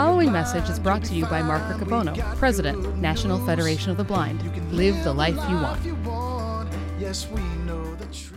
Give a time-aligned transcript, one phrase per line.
[0.00, 4.40] following message is brought to you by Mark Riccobono, President, National Federation of the Blind.
[4.72, 5.78] Live the life you want.
[6.98, 8.32] Yes, we know the truth.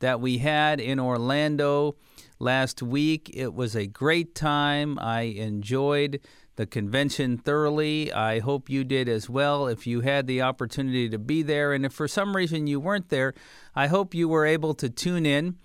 [0.00, 1.96] that we had in Orlando
[2.38, 3.30] last week.
[3.34, 4.98] It was a great time.
[4.98, 6.20] I enjoyed
[6.56, 8.12] the convention thoroughly.
[8.12, 11.72] I hope you did as well if you had the opportunity to be there.
[11.72, 13.34] And if for some reason you weren't there,
[13.74, 15.56] I hope you were able to tune in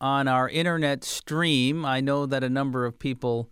[0.00, 1.84] on our internet stream.
[1.84, 3.50] I know that a number of people.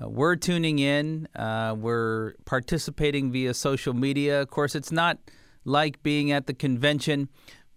[0.00, 1.28] Uh, we're tuning in.
[1.34, 4.42] Uh, we're participating via social media.
[4.42, 5.18] Of course, it's not
[5.64, 7.28] like being at the convention,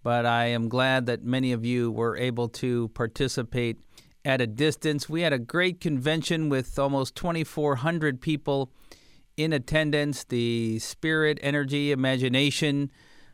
[0.02, 3.78] but I am glad that many of you were able to participate
[4.24, 5.08] at a distance.
[5.08, 8.70] We had a great convention with almost 2,400 people
[9.36, 10.24] in attendance.
[10.24, 12.90] The spirit, energy, imagination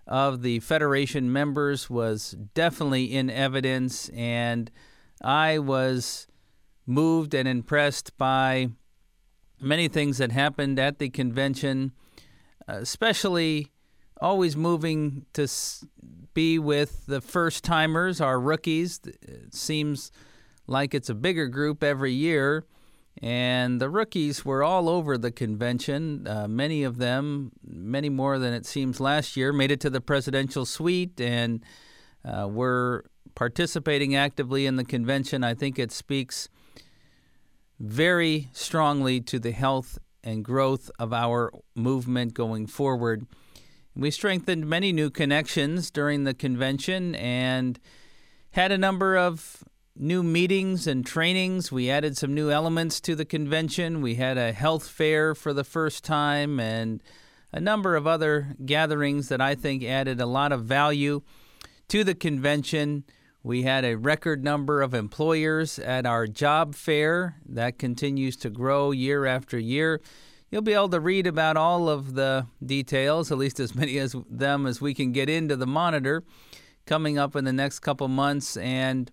[0.06, 4.70] of the Federation members was definitely in evidence, and
[5.22, 6.27] I was
[6.88, 8.68] moved and impressed by
[9.60, 11.92] many things that happened at the convention,
[12.66, 13.70] especially
[14.20, 15.46] always moving to
[16.34, 19.00] be with the first timers, our rookies.
[19.04, 20.10] It seems
[20.66, 22.64] like it's a bigger group every year.
[23.20, 26.26] And the rookies were all over the convention.
[26.28, 30.00] Uh, many of them, many more than it seems last year, made it to the
[30.00, 31.64] presidential suite and
[32.24, 35.42] uh, were participating actively in the convention.
[35.42, 36.48] I think it speaks
[37.78, 43.26] very strongly to the health and growth of our movement going forward.
[43.94, 47.78] We strengthened many new connections during the convention and
[48.52, 49.64] had a number of
[49.96, 51.72] new meetings and trainings.
[51.72, 54.00] We added some new elements to the convention.
[54.00, 57.02] We had a health fair for the first time and
[57.52, 61.22] a number of other gatherings that I think added a lot of value
[61.88, 63.04] to the convention.
[63.42, 68.90] We had a record number of employers at our job fair that continues to grow
[68.90, 70.00] year after year.
[70.50, 74.12] You'll be able to read about all of the details, at least as many of
[74.28, 76.24] them as we can get into the monitor,
[76.84, 78.56] coming up in the next couple months.
[78.56, 79.10] And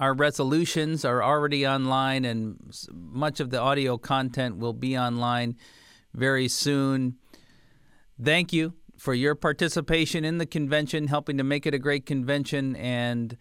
[0.00, 5.56] our resolutions are already online, and much of the audio content will be online
[6.12, 7.18] very soon.
[8.20, 12.76] Thank you for your participation in the convention, helping to make it a great convention.
[12.76, 13.36] And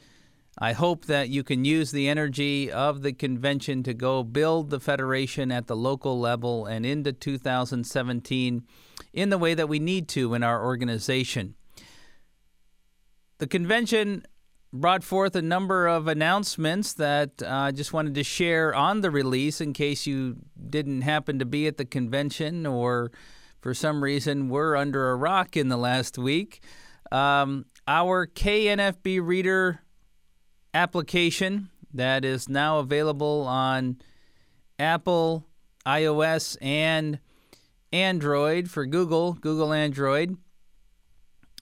[0.57, 4.79] I hope that you can use the energy of the convention to go build the
[4.79, 8.63] Federation at the local level and into 2017
[9.13, 11.53] in the way that we need to in our organization.
[13.37, 14.25] The convention
[14.73, 19.11] brought forth a number of announcements that I uh, just wanted to share on the
[19.11, 20.37] release in case you
[20.71, 23.11] didn't happen to be at the convention or
[23.61, 26.61] for some reason were under a rock in the last week.
[27.11, 29.81] Um, our KNFB Reader
[30.73, 33.97] application that is now available on
[34.79, 35.45] Apple,
[35.85, 37.19] iOS, and
[37.93, 40.37] Android for Google, Google Android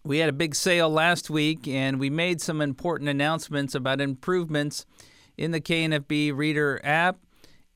[0.03, 4.85] we had a big sale last week and we made some important announcements about improvements
[5.37, 7.17] in the KNFB Reader app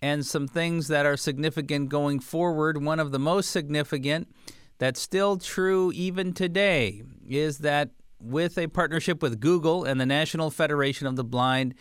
[0.03, 2.83] and some things that are significant going forward.
[2.83, 4.27] One of the most significant
[4.77, 10.51] that's still true even today is that with a partnership with Google and the National
[10.51, 11.75] Federation of the Blind,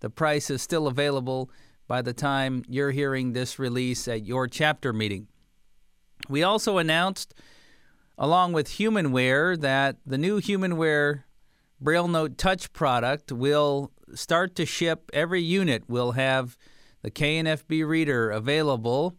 [0.00, 1.50] the price is still available
[1.88, 5.28] by the time you're hearing this release at your chapter meeting.
[6.28, 7.34] We also announced,
[8.18, 11.24] along with Humanware, that the new Humanware
[11.80, 15.10] Braille Note Touch product will start to ship.
[15.12, 16.56] Every unit will have
[17.02, 19.16] the KNFB reader available.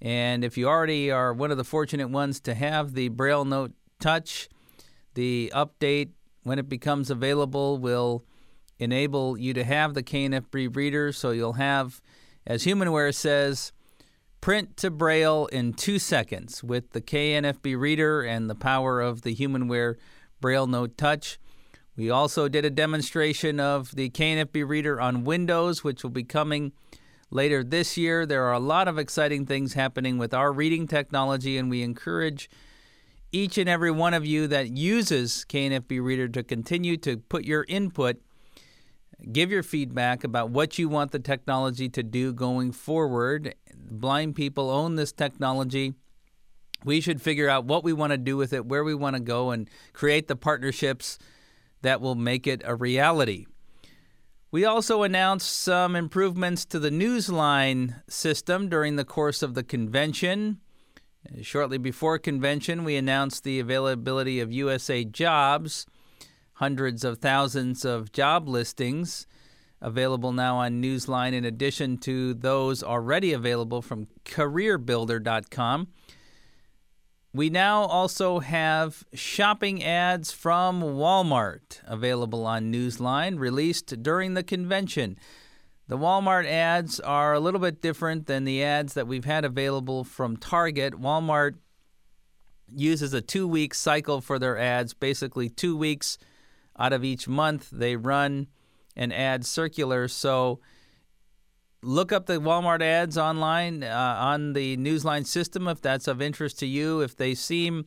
[0.00, 3.72] And if you already are one of the fortunate ones to have the Braille Note
[4.00, 4.48] Touch,
[5.14, 6.10] the update
[6.44, 8.24] when it becomes available will
[8.78, 11.12] enable you to have the KNFB reader.
[11.12, 12.00] So you'll have,
[12.46, 13.72] as Humanware says,
[14.40, 19.34] print to braille in two seconds with the KNFB reader and the power of the
[19.34, 19.96] HumanWare
[20.40, 21.38] Braille Note Touch.
[21.98, 26.70] We also did a demonstration of the KNFB reader on Windows, which will be coming
[27.28, 28.24] later this year.
[28.24, 32.48] There are a lot of exciting things happening with our reading technology, and we encourage
[33.32, 37.66] each and every one of you that uses KNFB Reader to continue to put your
[37.68, 38.22] input,
[39.32, 43.56] give your feedback about what you want the technology to do going forward.
[43.74, 45.94] Blind people own this technology.
[46.84, 49.20] We should figure out what we want to do with it, where we want to
[49.20, 51.18] go, and create the partnerships
[51.82, 53.46] that will make it a reality.
[54.50, 60.60] We also announced some improvements to the Newsline system during the course of the convention.
[61.42, 65.84] Shortly before convention, we announced the availability of USA Jobs,
[66.54, 69.26] hundreds of thousands of job listings
[69.80, 75.88] available now on Newsline, in addition to those already available from CareerBuilder.com.
[77.32, 85.18] We now also have shopping ads from Walmart available on Newsline, released during the convention.
[85.88, 90.04] The Walmart ads are a little bit different than the ads that we've had available
[90.04, 90.94] from Target.
[90.94, 91.56] Walmart
[92.74, 96.18] uses a two week cycle for their ads, basically, two weeks
[96.78, 98.46] out of each month, they run
[98.96, 100.08] an ad circular.
[100.08, 100.60] So
[101.82, 106.58] look up the Walmart ads online uh, on the Newsline system if that's of interest
[106.60, 107.00] to you.
[107.00, 107.86] If they seem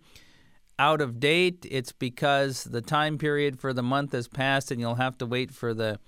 [0.80, 4.96] out of date, it's because the time period for the month has passed and you'll
[4.96, 6.00] have to wait for the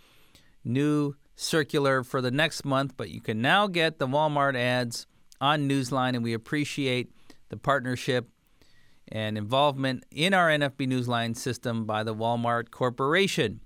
[0.63, 5.07] new circular for the next month, but you can now get the Walmart ads
[5.41, 7.12] on Newsline, and we appreciate
[7.50, 8.29] the partnership
[9.09, 13.59] and involvement in our NFB Newsline system by the Walmart Corporation.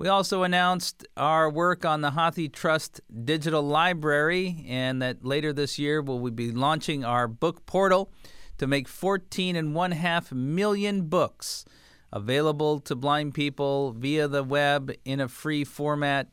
[0.00, 6.00] We also announced our work on the HathiTrust Digital Library, and that later this year
[6.00, 8.10] we'll be launching our book portal
[8.56, 11.66] to make 14 and one half million books
[12.14, 16.32] available to blind people via the web in a free format.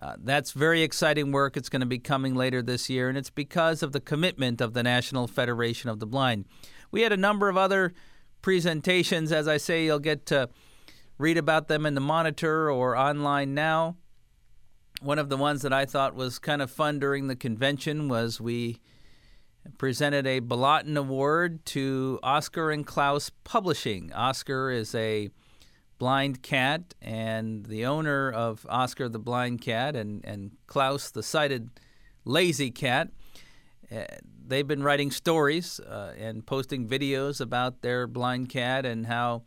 [0.00, 1.58] Uh, that's very exciting work.
[1.58, 4.72] It's going to be coming later this year, and it's because of the commitment of
[4.72, 6.46] the National Federation of the Blind.
[6.90, 7.92] We had a number of other
[8.40, 9.32] presentations.
[9.32, 10.48] As I say, you'll get to
[11.18, 13.96] read about them in the Monitor or online now.
[15.00, 18.40] One of the ones that I thought was kind of fun during the convention was
[18.40, 18.80] we
[19.78, 24.12] presented a Bolotin Award to Oscar and Klaus Publishing.
[24.12, 25.30] Oscar is a
[25.98, 31.70] blind cat and the owner of Oscar the blind cat and, and Klaus the sighted
[32.24, 33.08] lazy cat.
[33.94, 34.04] Uh,
[34.44, 39.42] they've been writing stories uh, and posting videos about their blind cat and how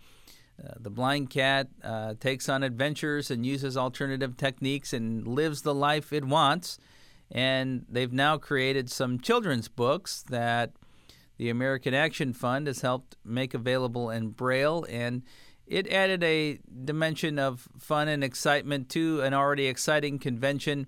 [0.64, 5.74] uh, the blind cat uh, takes on adventures and uses alternative techniques and lives the
[5.74, 6.78] life it wants.
[7.32, 10.72] And they've now created some children's books that
[11.38, 14.86] the American Action Fund has helped make available in Braille.
[14.90, 15.24] And
[15.68, 20.88] it added a dimension of fun and excitement to an already exciting convention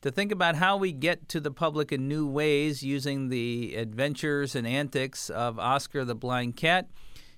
[0.00, 4.54] to think about how we get to the public in new ways using the adventures
[4.54, 6.88] and antics of Oscar the Blind Cat.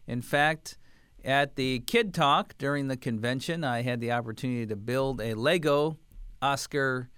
[0.06, 0.76] In fact,
[1.25, 5.99] at the Kid Talk during the convention, I had the opportunity to build a Lego
[6.42, 7.11] Oscar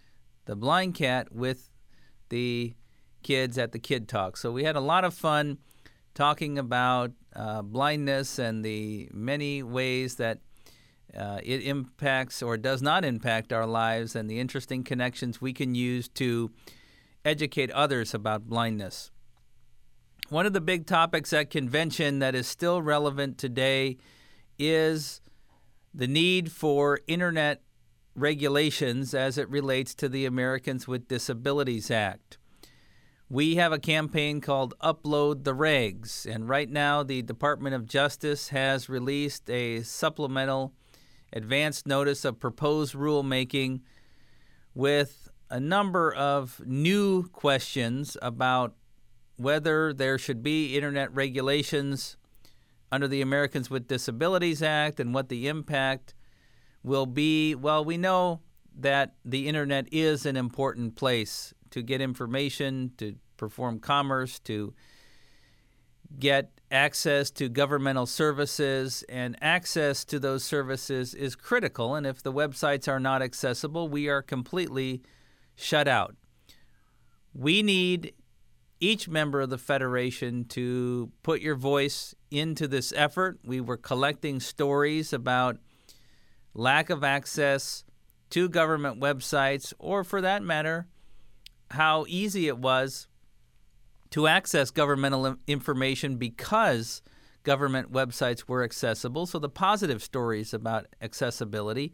[0.44, 1.70] the Blind Cat with
[2.28, 2.74] the
[3.22, 4.36] kids at the Kid Talk.
[4.36, 5.58] So we had a lot of fun
[6.14, 10.38] talking about uh, blindness and the many ways that
[11.16, 15.74] uh, it impacts or does not impact our lives and the interesting connections we can
[15.74, 16.50] use to
[17.24, 19.10] educate others about blindness.
[20.32, 23.98] One of the big topics at convention that is still relevant today
[24.58, 25.20] is
[25.92, 27.60] the need for internet
[28.14, 32.38] regulations as it relates to the Americans with Disabilities Act.
[33.28, 38.48] We have a campaign called Upload the Regs, and right now the Department of Justice
[38.48, 40.72] has released a supplemental
[41.30, 43.82] advance notice of proposed rulemaking
[44.74, 48.76] with a number of new questions about
[49.42, 52.16] whether there should be internet regulations
[52.90, 56.14] under the Americans with Disabilities Act and what the impact
[56.82, 57.54] will be.
[57.54, 58.40] Well, we know
[58.78, 64.74] that the internet is an important place to get information, to perform commerce, to
[66.18, 71.94] get access to governmental services, and access to those services is critical.
[71.94, 75.02] And if the websites are not accessible, we are completely
[75.54, 76.14] shut out.
[77.34, 78.12] We need
[78.82, 83.38] each member of the Federation to put your voice into this effort.
[83.44, 85.58] We were collecting stories about
[86.52, 87.84] lack of access
[88.30, 90.88] to government websites, or for that matter,
[91.70, 93.06] how easy it was
[94.10, 97.02] to access governmental information because
[97.44, 99.26] government websites were accessible.
[99.26, 101.92] So, the positive stories about accessibility,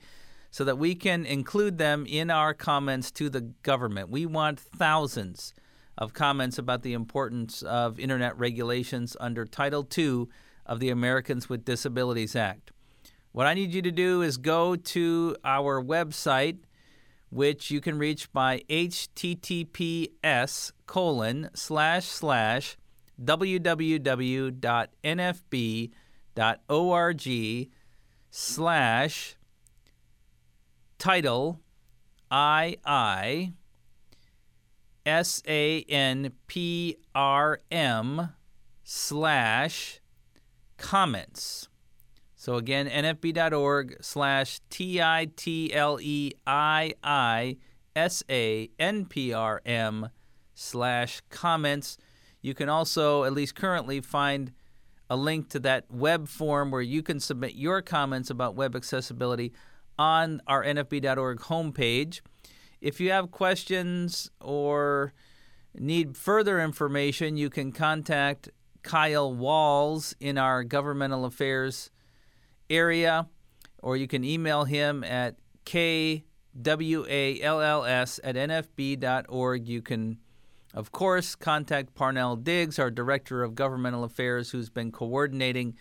[0.50, 4.08] so that we can include them in our comments to the government.
[4.08, 5.52] We want thousands
[5.98, 10.26] of comments about the importance of internet regulations under Title II
[10.64, 12.70] of the Americans with Disabilities Act.
[13.32, 16.58] What I need you to do is go to our website,
[17.30, 22.76] which you can reach by https colon slash slash
[23.22, 24.48] www.nfb.org
[28.30, 29.36] slash
[30.98, 31.60] title
[32.30, 33.54] I I
[35.08, 38.28] S A N P R M
[38.84, 40.00] slash
[40.76, 41.68] comments.
[42.36, 47.56] So again, nfb.org slash T I T L E I I
[47.96, 50.10] S A N P R M
[50.54, 51.96] slash comments.
[52.42, 54.52] You can also, at least currently, find
[55.08, 59.54] a link to that web form where you can submit your comments about web accessibility
[59.98, 62.20] on our nfb.org homepage.
[62.80, 65.12] If you have questions or
[65.74, 68.50] need further information, you can contact
[68.82, 71.90] Kyle Walls in our governmental affairs
[72.70, 73.28] area,
[73.82, 76.22] or you can email him at kwalls
[78.24, 79.68] at nfb.org.
[79.68, 80.18] You can,
[80.74, 85.76] of course, contact Parnell Diggs, our Director of Governmental Affairs, who's been coordinating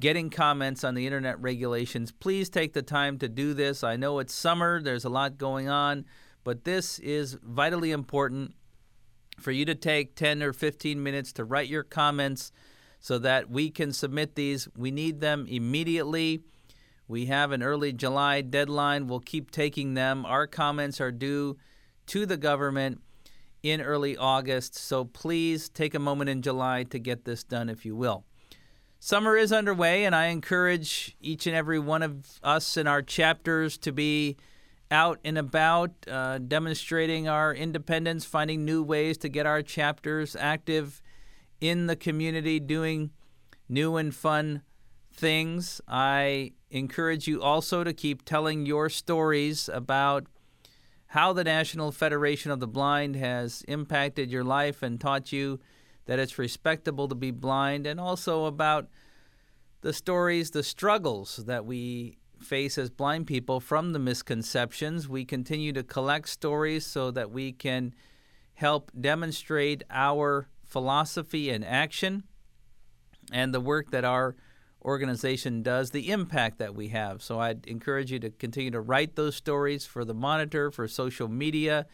[0.00, 2.12] getting comments on the internet regulations.
[2.12, 3.82] Please take the time to do this.
[3.82, 6.04] I know it's summer, there's a lot going on,
[6.44, 8.54] but this is vitally important
[9.38, 12.52] for you to take 10 or 15 minutes to write your comments
[13.00, 14.68] so that we can submit these.
[14.76, 16.42] We need them immediately.
[17.06, 19.06] We have an early July deadline.
[19.06, 20.26] We'll keep taking them.
[20.26, 21.56] Our comments are due
[22.06, 23.00] to the government
[23.62, 27.84] in early August, so please take a moment in July to get this done if
[27.84, 28.24] you will.
[29.00, 33.78] Summer is underway, and I encourage each and every one of us in our chapters
[33.78, 34.36] to be
[34.90, 41.02] out and about, uh, demonstrating our independence, finding new ways to get our chapters active
[41.60, 43.10] in the community, doing
[43.68, 44.62] new and fun
[45.12, 45.80] things.
[45.88, 50.26] I encourage you also to keep telling your stories about
[51.12, 55.58] how the National Federation of the Blind has impacted your life and taught you
[56.04, 58.88] that it's respectable to be blind, and also about
[59.80, 65.08] the stories, the struggles that we face as blind people from the misconceptions.
[65.08, 67.94] We continue to collect stories so that we can
[68.54, 72.24] help demonstrate our philosophy and action
[73.32, 74.36] and the work that our
[74.84, 77.22] organization does, the impact that we have.
[77.22, 81.28] So I'd encourage you to continue to write those stories for the monitor, for social
[81.28, 81.86] media,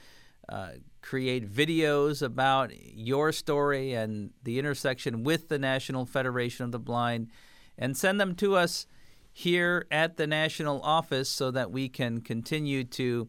[0.49, 6.79] uh, create videos about your story and the intersection with the National Federation of the
[6.79, 7.31] Blind,
[7.79, 8.87] and send them to us
[9.37, 13.29] here at the national office so that we can continue to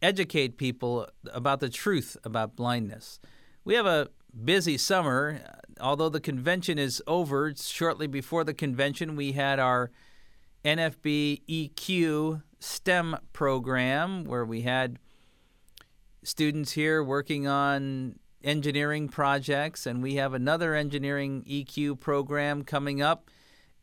[0.00, 3.18] educate people about the truth about blindness.
[3.64, 4.08] We have a
[4.44, 5.40] busy summer.
[5.80, 9.90] Although the convention is over, shortly before the convention, we had our
[10.64, 15.00] NFB EQ STEM program where we had
[16.22, 23.28] students here working on engineering projects, and we have another engineering EQ program coming up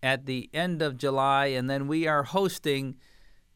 [0.04, 2.96] at the end of July, and then we are hosting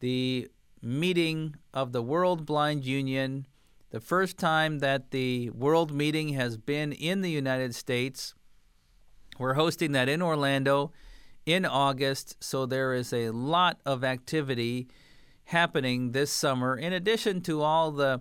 [0.00, 0.48] the
[0.82, 3.46] meeting of the World Blind Union,
[3.90, 8.34] the first time that the world meeting has been in the United States.
[9.38, 10.92] We're hosting that in Orlando
[11.44, 14.88] in August, so there is a lot of activity
[15.44, 18.20] happening this summer, in addition to all the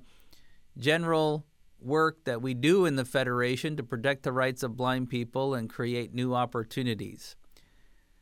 [0.77, 1.45] general
[1.79, 5.69] work that we do in the Federation to protect the rights of blind people and
[5.69, 7.35] create new opportunities.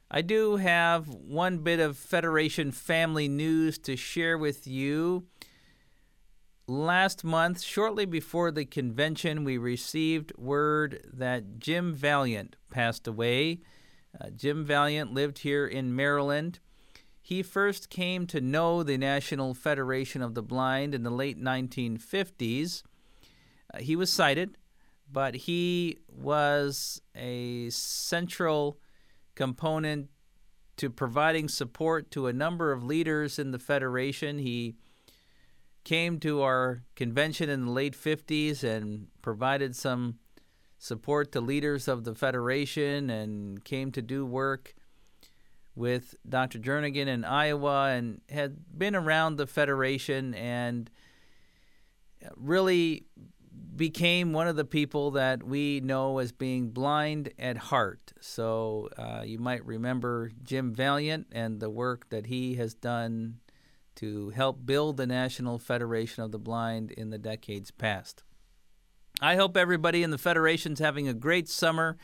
[0.10, 5.26] I do have one bit of Federation family news to share with you.
[6.68, 13.60] Last month, shortly before the convention, we received word that Jim Valiant passed away.
[14.20, 16.60] Uh, Jim Valiant lived here in Maryland.
[17.22, 22.84] He first came to know the National Federation of the Blind in the late 1950s.
[23.74, 24.58] Uh, he was sighted,
[25.12, 28.78] but he was a central
[29.36, 30.10] component
[30.78, 34.40] to providing support to a number of leaders in the Federation.
[34.40, 34.76] He
[35.84, 40.20] came to our convention in the late 50s and provided some
[40.78, 44.76] support to leaders of the Federation and came to do work
[45.76, 46.60] with Dr.
[46.60, 50.90] Jernigan in Iowa and had been around the Federation and
[52.36, 53.06] really
[53.76, 58.14] became one of the people that we know as being blind at heart.
[58.22, 63.40] So uh, you might remember Jim Valiant and the work that he has done
[63.96, 68.24] to help build the National Federation of the Blind in the decades past.
[69.22, 71.98] I hope everybody in the Federation's having a great summer.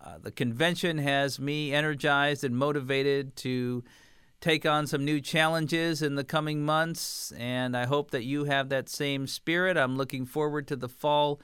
[0.00, 3.84] Uh, the convention has me energized and motivated to
[4.40, 8.70] take on some new challenges in the coming months, and I hope that you have
[8.70, 9.76] that same spirit.
[9.76, 11.40] I'm looking forward to the fall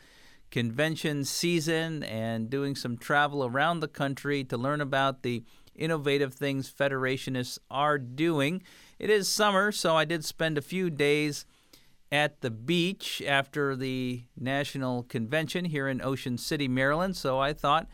[0.50, 6.73] convention season and doing some travel around the country to learn about the innovative things
[6.73, 8.62] Federationists are doing.
[8.99, 11.45] It is summer, so I did spend a few days
[12.11, 17.88] at the beach after the national convention here in Ocean City, Maryland, so I thought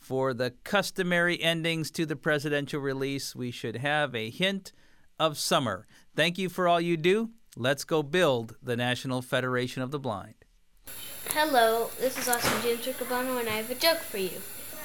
[0.00, 4.72] for the customary endings to the presidential release, we should have a hint
[5.18, 5.86] of summer.
[6.16, 7.30] Thank you for all you do.
[7.56, 10.34] Let's go build the National Federation of the Blind.
[11.28, 14.40] Hello, this is Austin James Riccobono, and I have a joke for you.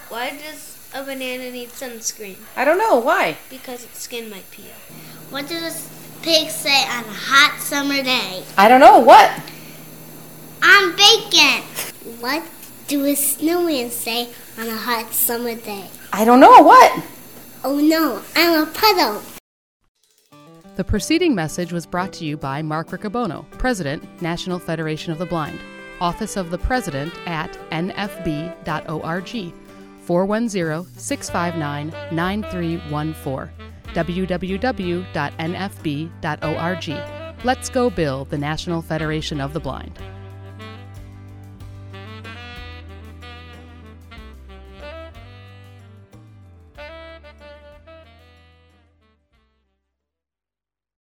[0.09, 2.37] Why does a banana need sunscreen?
[2.55, 2.99] I don't know.
[2.99, 3.37] Why?
[3.49, 4.65] Because its skin might peel.
[5.29, 8.43] What does a pig say on a hot summer day?
[8.57, 8.99] I don't know.
[8.99, 9.31] What?
[10.61, 11.63] I'm bacon.
[12.19, 12.43] What
[12.87, 15.89] do a snowman say on a hot summer day?
[16.13, 16.61] I don't know.
[16.61, 17.03] What?
[17.63, 19.21] Oh no, I'm a puddle.
[20.75, 25.25] The preceding message was brought to you by Mark Riccobono, President, National Federation of the
[25.25, 25.59] Blind,
[26.01, 29.53] Office of the President at nfb.org,
[30.01, 33.49] 410 659 9314,
[33.93, 34.95] www.nfb.org.
[37.45, 39.97] Let's go build the National Federation of the Blind.